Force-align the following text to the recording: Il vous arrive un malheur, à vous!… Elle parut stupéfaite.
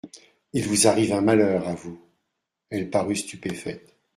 Il 0.53 0.65
vous 0.67 0.87
arrive 0.87 1.13
un 1.13 1.21
malheur, 1.21 1.67
à 1.67 1.75
vous!… 1.75 2.01
Elle 2.71 2.89
parut 2.89 3.15
stupéfaite. 3.17 3.95